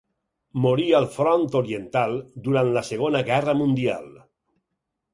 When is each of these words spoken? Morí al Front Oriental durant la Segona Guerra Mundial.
Morí 0.63 0.85
al 0.99 1.05
Front 1.17 1.45
Oriental 1.59 2.17
durant 2.49 2.75
la 2.79 2.85
Segona 2.91 3.25
Guerra 3.31 3.59
Mundial. 3.65 4.13